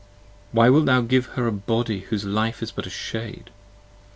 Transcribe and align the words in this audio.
p. 0.51 0.57
1 0.57 0.57
2 0.57 0.57
WHY 0.57 0.69
wilt 0.71 0.85
thou 0.87 1.01
give 1.01 1.25
to 1.25 1.31
her 1.33 1.45
a 1.45 1.51
Body 1.51 1.99
whose 1.99 2.25
life 2.25 2.63
is 2.63 2.71
but 2.71 2.87
a 2.87 2.89
Shade? 2.89 3.51